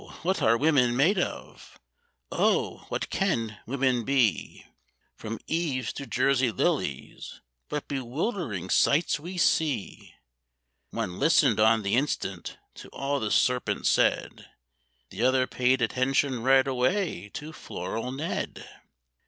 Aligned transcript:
what 0.23 0.41
are 0.41 0.57
women 0.57 0.95
made 0.95 1.19
of? 1.19 1.77
Oh! 2.31 2.87
what 2.89 3.11
can 3.11 3.59
women 3.67 4.03
be? 4.03 4.65
From 5.15 5.39
Eves 5.45 5.93
to 5.93 6.07
Jersey 6.07 6.49
Lilies 6.49 7.39
what 7.69 7.87
bewildering 7.87 8.71
sights 8.71 9.19
we 9.19 9.37
see! 9.37 10.15
One 10.89 11.19
listened 11.19 11.59
on 11.59 11.83
the 11.83 11.93
instant 11.93 12.57
to 12.77 12.89
all 12.89 13.19
the 13.19 13.29
Serpent 13.29 13.85
said; 13.85 14.49
The 15.11 15.21
other 15.23 15.45
paid 15.45 15.83
attention 15.83 16.41
right 16.41 16.65
away 16.67 17.29
to 17.35 17.53
Floral 17.53 18.11
Ned. 18.11 18.67